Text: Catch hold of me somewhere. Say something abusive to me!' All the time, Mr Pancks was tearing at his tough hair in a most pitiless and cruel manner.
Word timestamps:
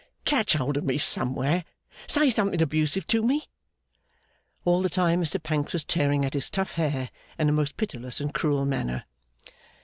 Catch 0.25 0.53
hold 0.53 0.77
of 0.77 0.83
me 0.83 0.97
somewhere. 0.97 1.63
Say 2.07 2.31
something 2.31 2.59
abusive 2.59 3.05
to 3.05 3.21
me!' 3.21 3.45
All 4.65 4.81
the 4.81 4.89
time, 4.89 5.21
Mr 5.21 5.37
Pancks 5.43 5.73
was 5.73 5.83
tearing 5.83 6.25
at 6.25 6.33
his 6.33 6.49
tough 6.49 6.71
hair 6.73 7.11
in 7.37 7.49
a 7.49 7.51
most 7.51 7.77
pitiless 7.77 8.19
and 8.19 8.33
cruel 8.33 8.65
manner. 8.65 9.03